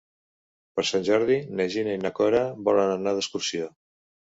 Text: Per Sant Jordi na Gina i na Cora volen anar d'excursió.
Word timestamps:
Per 0.79 0.85
Sant 0.91 1.05
Jordi 1.09 1.37
na 1.59 1.69
Gina 1.75 1.95
i 1.99 2.01
na 2.07 2.13
Cora 2.21 2.41
volen 2.71 2.97
anar 2.97 3.17
d'excursió. 3.21 3.73